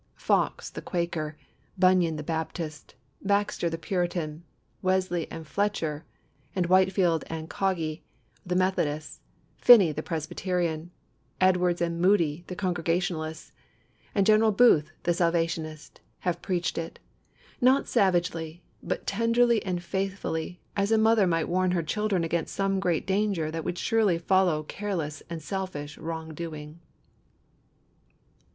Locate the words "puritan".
3.77-4.43